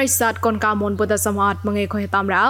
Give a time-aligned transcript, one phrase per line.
[0.04, 2.44] ិស័តកូនកៅមុនពុទ្ធសមត្ថមងេខុយតាមរោ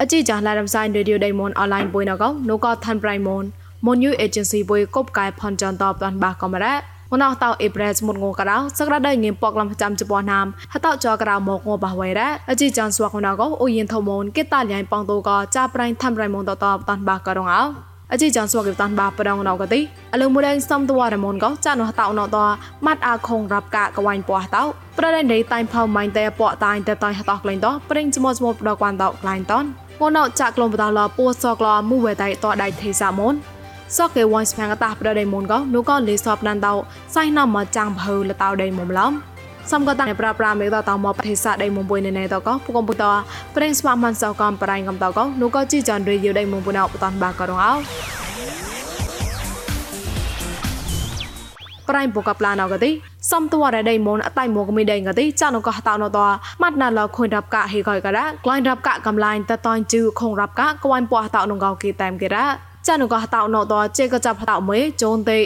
[0.00, 3.42] អជីចាឡារំសាយរេឌីយោដៃមុនអនឡាញពុយណកោនូកោឋានប្រៃមុន
[3.86, 6.74] មុនយូអេเจนស៊ីពុយកົບកាយផនចន្តបតាន់បាកំរ៉ា
[7.12, 17.62] មណោះតោអេប្រេសមុតងករោសក្តាដៃងៀមពកលំចាំចំពោះណាមហតោចករោមកងបះវៃរ៉ាអជីចានស្វាកណកោអូយិនថមុនគេតាលៃប៉ងតូកោចាប្រៃឋានប្រៃមុនតតបតាន់បាករងអោ
[18.11, 19.79] អជីចានស្វាកតាន់បាប្រងណកទី
[20.13, 22.37] អលមួយដេងសំតវរមុនកោចានតោណត
[22.85, 24.63] ម៉ាត់អាខងរាប់កាកវ៉ាញ់ពោះតោ
[24.97, 29.65] ប្រដេដេតៃផៅម៉ាញ់តែពកតាញ់តែតៃហតោក្លែងតោប្រេងចមោចមោប្រកួនតោក្លែងតន
[30.01, 33.33] ងនចាក់ក្លងបតឡពូសក្លមួយវេតៃតដៃទេសាមុន
[33.97, 36.73] សកេវ៉ាញ់ស្ផាងតាប្រដេមុនកោនូកោលេសបណានតោ
[37.15, 39.11] សៃណាមចាំងភៅលតោដៃមុំឡំ
[39.71, 43.03] សំកតាំប្រាប្រាមេតតមកប្រទេសសាដៃមុំពុយណេណេតកោពុកំពុត
[43.55, 47.73] ប្រេងស្វាមិនសោកំប្រៃកំតកោនូកោជីចានរីយដៃមុំពុណោបតនបាករងអោ
[51.89, 52.91] ប្រៃបុកប្លាណកទី
[53.31, 56.19] សំតវរដៃមុនអតៃមកមីដេងកទីចានកោតោណត
[56.61, 62.45] ម៉ាត់ណាឡខុញរាប់កាហេកយករ៉ាក្លាញ់រាប់កាកំឡាញ់តតនជឺខងរាប់កាក្វាញ់ពោះតោនងកោគីតាមគេរ៉ា
[62.87, 65.39] ចានកោតោណតជេកចាប់តោមេជូនទេ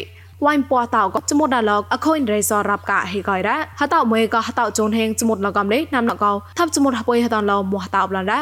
[0.45, 8.41] វ៉ៃពោះតោក៏ចមុតដាឡកអខុញរេសរាប់កាហេកយរ៉ាហតោមេក៏ហតោជូនហេងចមុតលកំលេណាំណកោថាប់ចមុតហពុយហតនឡមោះតោប្លារ៉ា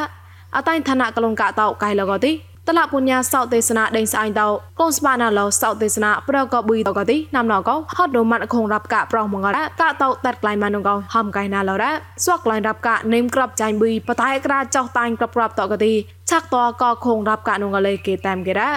[0.55, 2.33] អតៃឋានៈកលងកាតោកៃលកទី
[2.67, 4.47] តលពុញ្ញាសោទេសនាដេញស្អាញតោ
[4.79, 11.91] កូនស្បាណាឡោសោទេសនាប្រកបុយតកទីណាំណកោហត់ដូម៉ាត់ខងរាប់កាប្រោះមងរ៉ាកាតោតាត់ក្លៃម៉ានងកោហំកៃណាឡោរ៉ា
[12.23, 15.93] ស្វកក្លៃរាប់កានេមក្របចាញ់បុយបតៃក្រាចោតាញ់ក្របក្របតកទី
[16.29, 18.69] ឆាក់តកខងរាប់កានងកលេគេតាមគេរ៉ា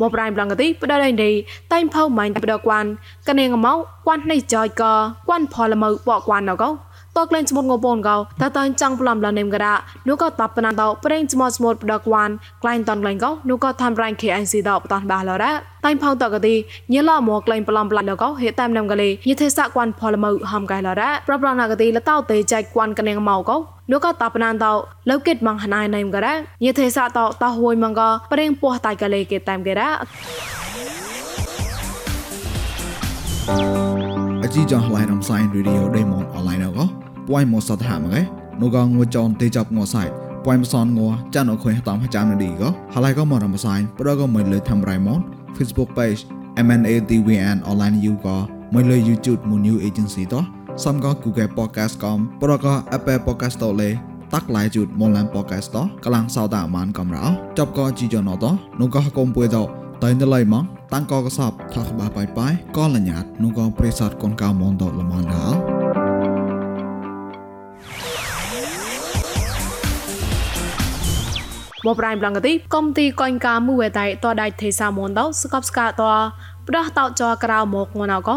[0.00, 1.32] មកប្រៃប្លងកទីផ្ដដៃនេះ
[1.72, 2.84] តៃផៅម៉ាញ់ផ្ដកួន
[3.28, 4.82] កណេងមកគួននេះចយក
[5.28, 6.70] គួនផលមើបកគួនណកោ
[7.16, 9.74] តក្លែងស្មុតងបូនកោតតាញ់ចាំងប្លំលនេមកដា
[10.08, 12.30] នោះក៏តបណាតោប្រេងស្មុតស្មុតបដកវ៉ាន
[12.62, 15.52] ក្លែងតនក្លែងកោនោះក៏ធ្វើរ៉ាញ់ KIC តបតនបាឡរ៉ា
[15.84, 16.54] តៃផៅតកទី
[16.92, 24.72] ញឡមកក្លែងប្លំប្លាក់កោហេតាមណាំកលេយិទេសៈគួនផលមើហំកៃឡរ៉ាប្រប្រណកទីលតោតេចៃគួនកណេងមកកោ នោះក៏តបណានតោ
[25.08, 28.00] លោកគិតម៉ងហណៃណៃមកដែរយិទេសៈតោតោហួយមកក
[28.32, 29.90] ប្រេងពោះតៃកលេគេតាមគេរ៉ា
[34.44, 36.84] អជីចងឡៃរំសាយរីឌីអូដេម៉ុនអនឡាញកោ
[37.28, 38.20] ពួយមកសតហាមកែ
[38.62, 40.04] នូកងងចនទេចាប់ងសៃ
[40.44, 41.00] ពួយមសនង
[41.34, 45.20] ចានអខុយតាមចាំនឌីកោហឡៃកោមករំសាយប្រកមកលើធ្វើរៃម៉ុន
[45.56, 46.20] Facebook page
[46.66, 48.36] MNATVN online you កោ
[48.74, 50.44] មកលើ YouTube មួយ new agency តោះ
[50.82, 53.90] សំក៏ Google Podcast កំប្រក Apple Podcast តលេ
[54.34, 57.24] តាក់ឡៃជូតមកឡាន Podcast តកលាំងសោតអាមានកំរោ
[57.58, 58.44] ចប់ក៏ជីចណត
[58.80, 59.58] នោះក៏កុំពួយត
[60.04, 65.58] តៃនលៃម៉ងតាំងក៏កសបថាក្បាបាយបាយក៏លញ្ញាតនោះក៏ប្រេសតកូនកៅមនតលមនដល់
[71.86, 76.02] បប្រៃប្លងកទីកុំទីកុញកាមួយវេតៃតដៃទេសាមុនតោស្កបស្កាត
[76.68, 78.36] ប្រោះតោចក្រៅមកងណៅកោ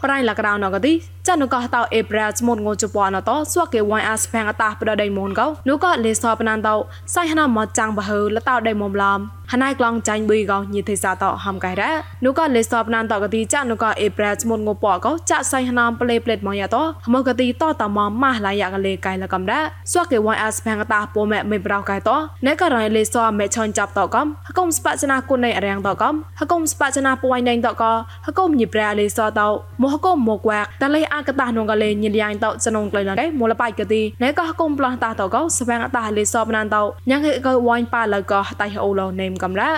[0.04, 0.92] ប្រៃលក្រៅណកទី
[1.30, 6.74] ចានុកោតោអេប្រាស្មុតងូជប៉ុនតោស្វកេវ៉ៃអាស្ផាងអតាប្រដៃមុនកោនូកោលេសបណានតោ
[7.14, 9.18] សៃហណាមកចាំងបហើលតោដៃមុំឡំ
[9.52, 11.90] ហណៃក្លងចាញ់បុយកោញីទេសតោហំកៃរ៉ា
[12.24, 16.82] នូកោលេសបណានតោកទីចានុកោអេប្រាស្មុតងូប៉កោចាសៃហណាប្លេប្លេតមកយ៉ាតោ
[17.14, 19.60] មកកទីតោតមម៉ាស់ឡាយកលេកៃលកំរ៉ា
[19.92, 22.16] ស្វកេវ៉ៃអាស្ផាងអតាពោម៉ែមិនប្រោកៃតោ
[22.46, 27.92] ណេករ៉ៃលេសមេឆនចាប់តោកំហកុំស្បចនាគុណនៃអរាំងតោកំហកុំស្បចនាពួយណេងតោកោ
[28.26, 29.48] ហកុំញីប្រាលេសតោ
[29.82, 39.70] មកហកុំមកវ៉ាតលេអាកតានងកលេញិលយ៉ាងតោចនងក្លែងឡៃមូលបាយកទីណែក៏គុំប្លោះតាតោក៏ស្វាងតាលេសបណានតោញ៉ាងក៏វ៉ាញ់ប៉ាលក៏តៃអូឡូនេមកំរ៉ា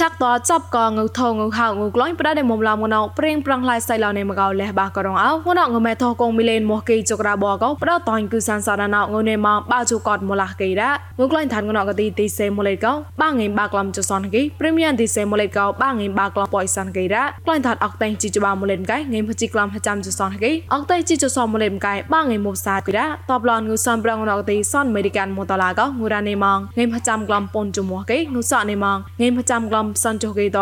[0.00, 30.58] ឆាក់តចាប់កងងថងងហៅងក្លាញ់ប្រដេមុំឡំងណោព្រៀងប្រងឡៃសៃឡោនេមកោលះបាក៏រងអោងណោងមេថកងមីលេនមកគីចក្រាបកោប្រដតាញ់គឺសានសារណោងនេមកបាជូកតមូលះគីរ៉ាងក្លាញ់ឋានងណោកទីទីសេមូលេកោបាងេបាក្លំចសនគីព្រីមៀមទីសេមូលេកោបាងេបាក្លំប៉យសានគីរ៉ាក្លាញ់ឋានអកតេងជីចបាមូលេនកៃងេមភជីក្លំហចាំចសនគីអកតេជីចសមូលេមកៃបាងេមុបសាគីរ៉ាតបឡនងូសំប្រងណោកទីសនអមេរិកានមូតឡាកោងូរ៉ានេម៉ងងេមហចាំក្លំប៉ុនជមោះគីងូសអនេម៉ងងេមហចាំក្លំសនចុះគីត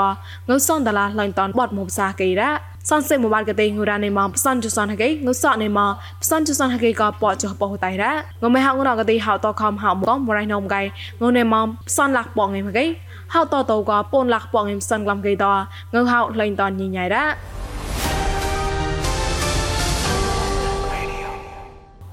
[0.49, 2.51] ងើសនដឡាឡៃតនបតមុបសាកេរ៉ា
[2.91, 5.91] សនសេមួយបាត់កទេងូរ៉ានេម៉ងផ្សនជសនហកេងុសនេម៉ង
[6.23, 10.83] ផ្សនជសនហកេក៏ប៉ចោប៉ហតៃរ៉ាងុំមេហៅងរកទេហៅតខំហៅមកមរៃណុំកៃ
[11.21, 12.85] ងុនេម៉ងផ្សនលាក់ប៉ងឯមកេ
[13.35, 15.47] ហៅតតក៏ពូនលាក់ប៉ងឯផ្សនក្លំកេត
[15.95, 17.25] ងើហៅលេងតញញ៉ៃរ៉ា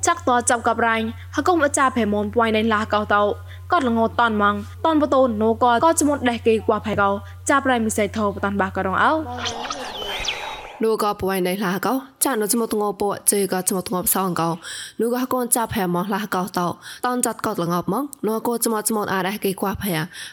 [0.07, 0.95] ចាក់តចាប់កបរៃ
[1.35, 3.23] ហកុំអាចារ្យភេមនពួយនៃឡាកោតោ
[3.74, 4.54] គាត់លងតនម៉ង
[4.84, 7.08] តនបតូនណូក៏ក៏ចមុតដេះគេគួផៃកោ
[7.50, 9.12] ចាប់រៃមិសៃធោបតនបាក៏រងអោ
[10.82, 11.94] นูก็ป่วยในลาเกา
[12.24, 14.48] จานนจมตงอปวเจก็จมตงอซองเกา
[14.98, 16.66] นูก็กอนจับแผมอลาเกาตอ
[17.04, 19.84] ตอนจัดกอดลงอบมองนูก็จมจมอาได้กีกว่าแผ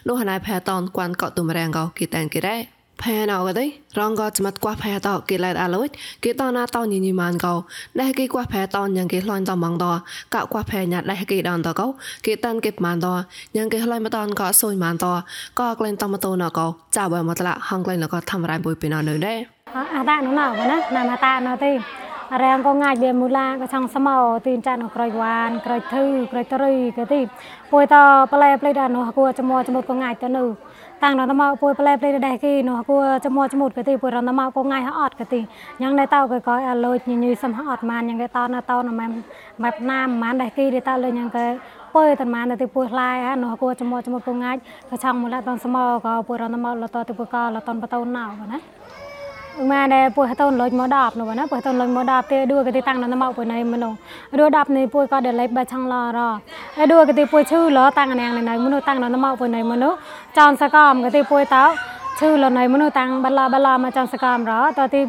[0.05, 2.55] นูหันายแผตอนกวนกอดตุมแรงเกากีแตงกีได้
[3.04, 3.66] ផែណៅក៏ទេ
[3.98, 5.88] រងក៏ចាំត់កោះផែតគេឡែតអាឡូច
[6.24, 7.54] គេតណាតញញីម៉ានកោ
[7.98, 9.84] ណេះគេកោះផែតញ៉ាងគេលាញ់តម៉ងត
[10.34, 11.86] កោកោះផែញ៉ាត់ណេះគេដនតកោ
[12.26, 13.06] គេតានគេម៉ានត
[13.56, 15.06] ញ៉ាងគេលាញ់មកតនកោសូនម៉ានត
[15.60, 16.66] កោក្លែងតម៉តណកោ
[16.96, 19.38] ចាបើមកតឡាហងក្លែងលកោធ្វើរ៉ៃបុយពីណនៅដែរ
[19.94, 21.72] អាដាក់នោះណោណាណាតាណោទេ
[22.40, 27.20] រាងក៏ងាយវាមូឡាក៏ឆងស្មោទីនចាត់នៅក្រោយវ៉ានក្រោយធឺក្រោយតរីក៏ទី
[27.72, 27.96] ពួយត
[28.32, 30.44] ប្លែប្លែដល់នោះគួចមោចមុតក៏ងាយទៅនៅ
[31.02, 35.40] តាំងដល់មកពួយប្លែប្លែដែរគេនោះគួចមោចមុតក៏ទីពួយរដល់មកក៏ងាយអត់ក៏ទី
[35.82, 39.06] យ៉ាងនៅតៅក៏ក៏អលូចញញយសំអត់បានយ៉ាងគេតនៅតនៅម៉ែ
[39.62, 41.46] ម៉ែណាមម៉ានដែរគេទៅលើយ៉ាងគេ
[41.94, 44.56] ពួយតាម៉ានទៅពួយឡាយនោះគួចមោចមុតក៏ងាយ
[44.90, 48.81] ក៏ឆងមូឡាតនស្មោក៏ពួយរដល់មកលតទៅពួយក៏លតនបតោណៅណា
[49.71, 53.89] ម៉ែដែលពួយតូនលុយមកដាប់នោះណាពួយតូនលុយមកដាប់ទេឌួកទីតាំងនៅមកពួយណៃមនុ
[54.39, 56.19] ឌួដាប់នេះពួយក៏ដែលលេបបាឆងឡរ
[56.77, 59.89] ហើយឌួកទីពួយឈឺលតាំងណាងនៅមនុតាំងនៅមកពួយណៃមនុ
[60.37, 61.65] ចောင်းសកំកទីពួយតោ
[62.19, 65.01] ឈឺលណៃមនុតាំងបលាបលាមកចောင်းសកំរតទី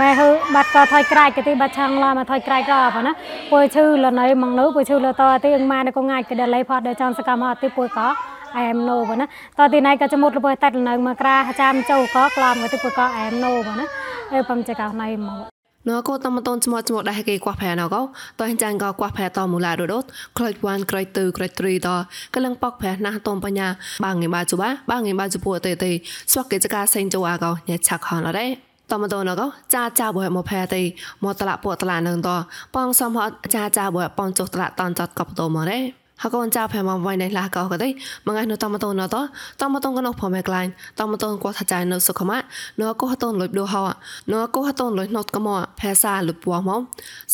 [0.00, 3.12] ម៉ែហឺបាត់ក៏ថយក្រាច់កទីបាត់ឆងឡមកថយក្រាច់ក៏ប៉ុណា
[3.52, 8.08] ពួយឈឺលណៃមកនៅពួយឈឺលតទីម៉ែក៏ងាយក៏ដែលលេផតដែលចောင်းសកំអត់ទីពួយក៏
[8.57, 9.25] អែមណូបងណា
[9.57, 13.85] តទីណៃក៏ចមុតលបើតាត់នៅមកក្រាចាំចូលក៏ក្លំទៅពុក៏អែមណូបងណា
[14.33, 15.55] អើបំចកណៃមក
[15.89, 18.01] នកោតំតនស្មោស្មោដែរគេកោះផែណកោ
[18.41, 20.03] តើចាញ់ក៏កោះផែតមូឡារដូត
[20.37, 21.89] ក្លុចវ៉ានក្រៃទឺក្រៃត្រីត
[22.35, 23.67] កលឹងប៉កផែណាស់តំបញ្ញា
[24.03, 25.91] បាងងេបាជូបាបាងងេបាជូពួតេតេ
[26.31, 28.47] ស្វកកិច្ចការសេងជូអាកោញ៉ាឆាក់ខនរ៉េ
[28.91, 30.81] តមតនកោចាចាបួយមកផែតេ
[31.23, 32.29] មកតឡាពួតឡានឹងត
[32.75, 37.89] បងសំហតចាចាបួយបងចុះតឡាតនចតកបតមរ៉េ ហកូនចៅផែមកវ៉ៃណៃឡាកោក៏ដេ
[38.25, 39.15] មកងៃនៅតមតូនណត
[39.61, 40.69] តមតូនកណោផមែក្លាញ់
[40.99, 42.37] តមតូនគាត់ថាចៃនៅសុខមា
[42.81, 43.83] ណោកោហតូនលុយដូហោ
[44.31, 46.69] ណោកោហតូនលុយណត់កមោភាសាលុបវ៉ម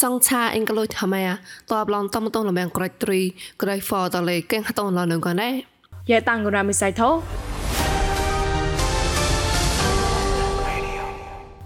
[0.01, 1.23] សងឆាអេងក្លុយថាម៉ែ
[1.71, 3.19] តបឡងតមតូនលមែងក្រាច់ទ្រី
[3.61, 5.49] ក្រាច់ហ្វតលេកេងហតូនឡនឹងកណែ
[6.09, 7.09] យេតាំងរ៉ាមីសៃថោ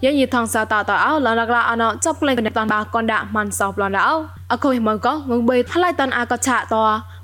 [0.03, 6.75] យេយីថងសាតតអោឡងរកឡាអណោចាប់ក្លែងកណេតតានកនដាក់មិនសោះប្លន់ដល់ អកុយមកកងងបីថ្លៃតនអកឆាត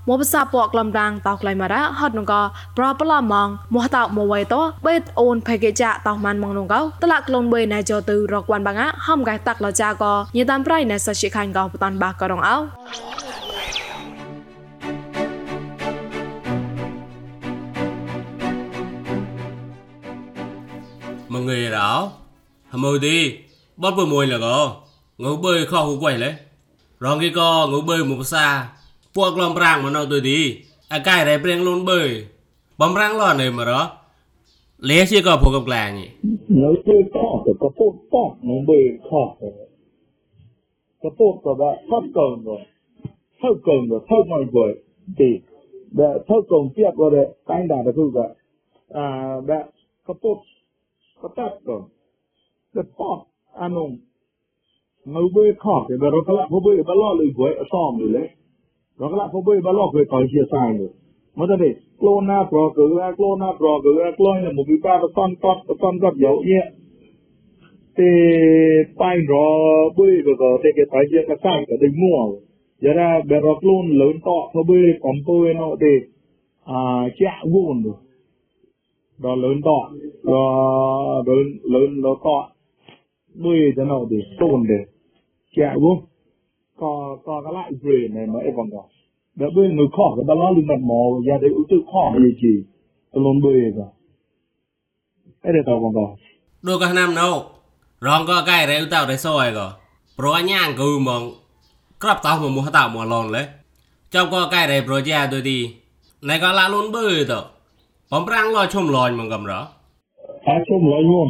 [0.08, 2.34] មកបសាពកលំរាំងតោក្លៃម៉ារ៉ាហត់នងក
[2.78, 10.04] ប្រប្លមងមកតោមកវៃតបេតអូនផេកេចាតោម៉ានមងនងកតឡាក់លងបីណៃចោទៅរកវ៉ាន់បាងហំកៃតាក់លចាក
[10.36, 12.58] ញេតាមប្រៃណៃសសិខានកោបតនបាករងអោ
[21.34, 21.90] មងេរោ
[22.72, 23.18] ហមោទី
[23.84, 24.48] បបមួយលក
[25.24, 26.32] ងើបើខោហូវៃលេ
[27.06, 28.46] រងគេក៏ងើបើមកភាសា
[29.16, 30.40] ពួកក្លំប្រាំងមកនៅទុយទី
[30.94, 32.02] អាកាយរ៉ៃព្រៀងលូនបើ
[32.82, 33.74] បំរាំងលនៅមករ
[34.90, 35.90] លេជាក៏ពួកកំក្លាញ
[36.62, 37.18] នៅទុយត
[37.62, 38.16] ក៏ពុតត
[38.48, 38.80] ងើបើ
[39.10, 39.22] ខោ
[41.04, 42.58] ក៏ពុតក៏បាខត់កងក៏
[43.42, 44.66] ថៅកងក៏ថៅមកបើ
[45.20, 45.32] ទី
[46.00, 48.26] ដែលថៅកងទៀតក៏តែងដែរគឺក៏
[48.96, 49.06] អា
[49.50, 49.60] បែ
[50.08, 50.38] កពុត
[51.22, 51.78] ក៏តាត់ក៏
[52.76, 53.12] ទៅប៉អ
[53.62, 53.90] អានោះ
[55.06, 57.64] mau bơi khó thì nó lại bơi ba lo lời với ở
[58.00, 58.30] rồi đấy
[59.00, 60.90] nó lại bơi ba lo về cõi chia sai rồi
[61.36, 64.78] mà ta để clona pro cử ra clona pro cử ra clona là một cái
[64.84, 66.62] ba và con và son con dấu nhé
[67.98, 68.04] thì
[68.98, 69.46] tay nó
[69.98, 71.66] bơi rồi rồi cái tay chia cái sai
[72.02, 72.36] mua.
[72.82, 73.98] Giờ ra bé nó clon
[74.56, 76.08] nó bơi còn bơi nó thì
[76.66, 77.08] à
[77.52, 77.96] vốn rồi
[79.24, 79.92] đó lớn to
[80.24, 80.34] đó
[81.14, 82.02] à, lớn lớn
[83.36, 84.80] nuyejanawde sogonde
[85.54, 85.92] kiawo
[86.80, 86.90] ko
[87.24, 88.84] ko kala bre ne ma evanga
[89.40, 92.54] da be no ko da bala lu mat mo ya de utu ko ma yiki
[93.14, 93.88] tolon be ga
[95.48, 96.06] ere ta vanga
[96.66, 97.30] do ka nam no
[98.02, 99.68] rong cái này re utau re soi go
[100.18, 101.26] pro nyang ku mong
[102.02, 103.44] krap ta mo mo ta mo lon le
[104.12, 105.60] trong ko kai re pro ja do di
[106.22, 107.40] này có la luôn bơi to
[108.12, 109.68] bóng răng lo chôm lòi mong gầm rõ
[110.44, 111.28] à chôm lòi luôn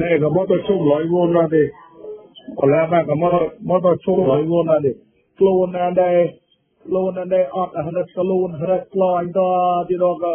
[0.00, 1.64] này có mất chung lối vô ra đi.
[2.56, 4.90] Có lẽ mà có mất mất chung lối vô ra đi.
[5.38, 6.16] Luôn ở đây.
[6.84, 9.48] Luôn ở đây ọt ở đây saloon ở đây lo anh ta
[9.88, 10.32] thì nó có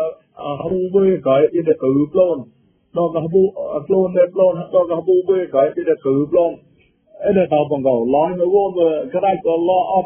[0.69, 2.39] hú bê cái thì được cử plon
[2.95, 3.41] đó có hú
[3.75, 6.53] à, plon đây plon có hú bê cái thì được cứu luôn
[7.35, 10.05] đây tao bằng cầu lối nó vô mà cái đây có lo ọt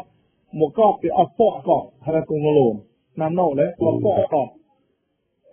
[0.52, 2.76] một cọc thì ọt phọ cọc, hay là cùng luôn
[3.16, 4.48] nằm nổ đấy ọt phọ cọc.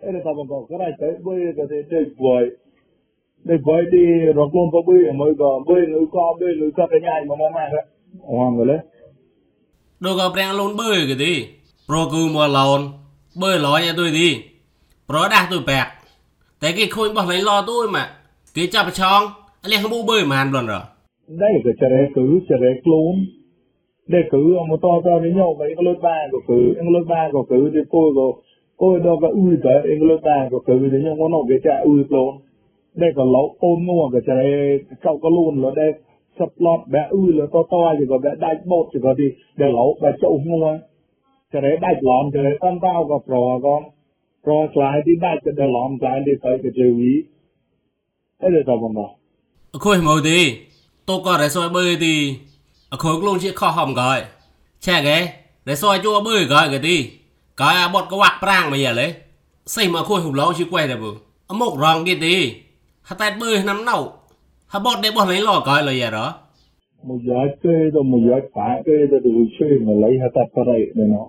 [0.02, 0.92] Đây tao bằng cầu cái đây
[1.26, 2.46] bê, cái thì chơi quậy
[3.48, 4.04] ne boy di
[4.38, 7.66] rokom bơi mới có bơi nuôi con bơi nuôi con cái ta mà mo ma
[7.74, 7.82] đó
[8.38, 8.80] hoàng rồi đấy
[10.00, 11.48] đồ có bèn luôn bơi cái gì?
[11.88, 12.82] Pro cứ mua lon
[13.42, 14.30] bơi lói cho tôi đi.
[15.08, 15.88] Pro đạt tôi bẹt.
[16.60, 18.08] แต่គេឃើញបោះលែងឡទួយមក
[18.56, 19.22] គេចាប់ប្រឆង
[19.64, 20.74] អលះមូបើមិនបានរ
[21.42, 23.16] ដែរក៏ចរេគឺចរេខ្លួន
[24.14, 28.28] ដែរគឺអមតតនេះញោវិញក្លូតបាក៏គឺអង្លូតបាក៏គឺទីពូក៏
[28.80, 32.32] ពូដល់ក៏អ៊ឺតែអង្លូតបាក៏គឺនេះញោមកនោះវាចាអ៊ឺខ្លួន
[33.00, 34.50] ได้ก็เราโอนงัวก็จะได้
[35.02, 35.88] เก้าก็ลุ่นแล้วได้
[36.38, 40.66] สปลอตแบะอื้อแล้วก็ต้อยอยู่ก็แบะได้โบดอยู่ก็ดีเดี๋ยวเราแบะเจ้างัว
[41.52, 43.76] จะได้ได้หลอมจะได้ตั้งเต้าก็ปลอก็
[44.44, 47.14] ปลอกลายที่ได้จะได้หลอมกลายที่ไปก็จะวี
[48.38, 49.08] ไอ้เดี๋ยวจะบอกว่า
[49.84, 50.40] คุยมาดี
[51.08, 52.16] ตัวก็ได้ซอยเบยดี
[53.02, 54.20] คุยกลุ่มชี้ข้อหอมก่อย
[54.82, 55.12] แช่ไง
[55.66, 56.96] ได้ซอยจั่วเบยก่อยก็ดี
[57.60, 59.10] ก่อยบดก็วักปรางมาอย่าเลย
[59.72, 61.12] ใส่มาคุยหุบเล้าชี้กล้วยได้บุ
[61.50, 62.36] อมกรองดีดี
[63.10, 64.04] chỉ quay được bự một rong đi hạt tay bơi nắm nậu
[64.68, 66.34] hạt bọt để bọt lấy lò gọi là gì đó?
[67.04, 67.34] Một giờ
[67.64, 70.82] chơi rồi một giờ phá chơi rồi được chơi mà lấy hạt tập cái này
[70.96, 71.28] nó.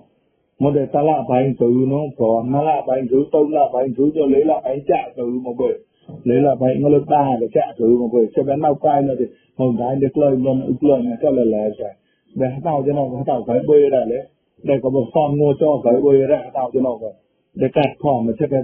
[0.59, 3.83] Một để ta lại phải tự nó còn nó lại phải tự tông lại phải
[3.97, 5.75] tự cho lấy lại phải chạy tự một bữa
[6.23, 9.01] lấy lại phải nó lên ba để chạy tự một bữa cho bé nào quay
[9.01, 9.25] nó thì
[9.57, 11.95] hồn cái được lời luôn ức lời này cho là lẹ chạy
[12.35, 14.27] để tao cho nó tao phải bơi ra đấy.
[14.63, 17.13] Để có một con mua cho phải bơi ra tao cho nó vậy.
[17.53, 18.61] Để cắt khoảng mà chắc cái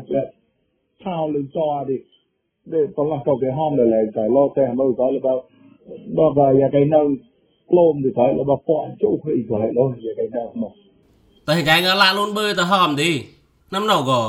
[1.06, 1.96] sao lên cho đi
[2.96, 5.34] tollasau ke hamdele tai lote ham u kai leba
[6.18, 7.06] baba ya kai nau
[7.70, 10.70] klom di kai leba po chu kai kai lo ya kai nau mo
[11.46, 13.14] tai kai nga la lon bơi ta ham đi.
[13.74, 14.22] Năm nào gò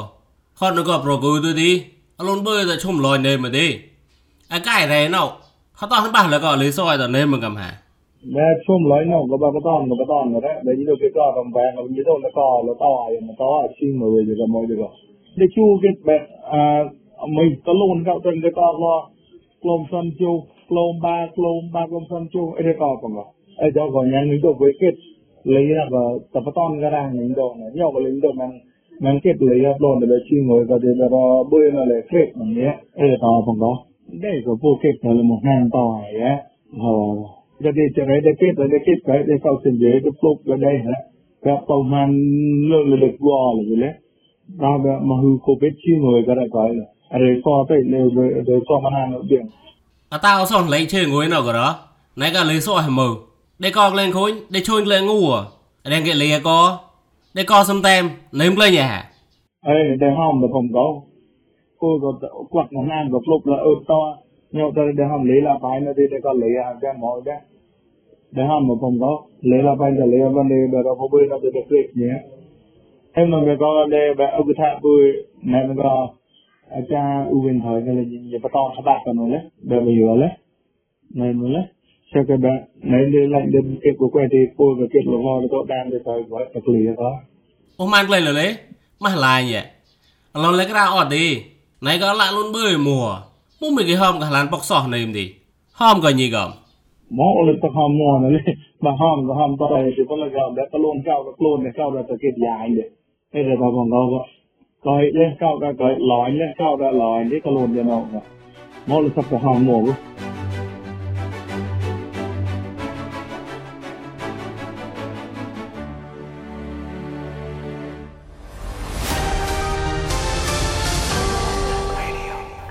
[0.61, 1.85] con nó gò pro gù tôi đi.
[2.27, 3.69] Lon bơi ta chum lòi nơi mà đi.
[4.49, 5.29] À cái này nào?
[5.73, 7.73] Họ tao hắn bảo là gò lấy soi ta nơi mà cầm hà
[8.35, 10.55] nè chum lòi nào gò ba cái tao nó cái tao nó đấy.
[10.65, 13.09] Đấy như đâu cái tao cầm vàng nó như đâu nó to nó to à
[13.27, 14.77] nó to à xin mà về được cầm được
[15.37, 16.19] để chu cái
[16.51, 16.63] à
[17.29, 18.97] mình ta luôn các tình cái to lo
[19.63, 20.33] lom san chu
[20.69, 23.25] lom ba lom ba lom san chu ấy cái to còn rồi
[23.57, 24.95] ấy cho còn nhà những đồ với kết
[25.45, 28.55] lấy là vợ tập ton cái ràng những đồ này nhau cái lính đồ mình
[29.01, 31.09] mình kết lấy là đồ để chi ngồi và để là
[31.51, 33.75] bơi là lấy kết mà nhé ấy to còn đó
[34.23, 36.43] đây có vô kết là một hàng to này á
[36.79, 36.97] họ
[37.63, 40.37] cái đi chơi đấy kết rồi đấy kết cái đấy sau sinh dễ cái phúc
[40.47, 40.97] cái đây hả
[41.43, 42.11] các tàu man
[42.71, 43.93] lương là được gò là gì đấy
[44.61, 44.69] ta
[45.03, 46.87] mà hư covid chi ngồi cái đại cái này
[47.23, 47.99] reko pe le
[48.47, 49.47] reko mana no bien
[50.15, 51.77] a tao son lấy chơi ngồi nó đó.
[52.17, 53.09] Nãy cả lấy soi mờ.
[53.59, 55.43] Để con lên khối để chui lên ngu à.
[55.91, 56.79] Đang cái lìa co.
[57.35, 59.11] Để co xâm tem lấy lên nhà
[59.65, 61.01] ấy để hòm được không có?
[61.79, 64.17] Cô có quạt nó ngang có lúc là ướt to.
[64.53, 67.21] Nhau tới để hòm lấy là phải nó đi để con lấy à, cái mọi
[67.25, 67.41] đấy
[68.31, 69.23] để hòm được không có?
[69.41, 72.15] Lấy là phải là lấy à, vấn đề bây không biết nó được được nhé.
[73.13, 75.03] Em mà người con đây bây ông cứ thả vui
[75.43, 75.77] mẹ mình
[76.71, 79.95] acha uven thoi cái là nhìn giờ bắt tao tháp bạc còn nữa đợi bây
[80.01, 80.31] giờ lấy
[81.15, 81.63] này nữa lấy
[82.15, 85.19] sau cái bạn này đi lạnh đến cái của quay thì cô và kết lộ
[85.19, 87.13] ho có đang để thoi gọi tập lì đó
[87.77, 88.57] ô man lên là lấy
[89.01, 89.63] mà là nhỉ?
[90.35, 91.43] Lấy cái ra ọt đi
[91.81, 93.17] này có lạ luôn bơi mùa.
[93.61, 95.35] Mua mình cái hôm cả làn bọc sọ này đi
[95.73, 96.51] hôm cái gì gom
[97.11, 98.31] mong ô lực tập mùa này
[98.81, 101.71] mà hôm cái hôm tới thì vẫn là gom cái luôn cao cái luôn để
[101.75, 102.91] cao là tập kết dài đấy
[103.33, 104.27] bây giờ tao còn đâu
[104.85, 108.23] Lehkaudet lain, lehkaudet lain, eikä luontia nousee.
[108.87, 109.95] Mä olin sapahan muovu.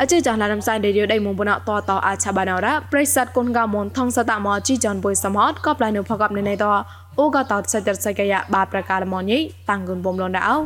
[0.07, 2.31] chứ chẳng là làm sai để điều đây muốn bọn họ to to à chả
[2.31, 5.15] bà nào đã bây sát con gà muốn thông sa tạ mò chi chọn bồi
[5.15, 8.01] sắm hót góp lại nửa phá gặp nơi này to ô gà tọt sa chật
[8.01, 10.57] sa kaya ba pra cả mò nhí tăng gần bồm lon đã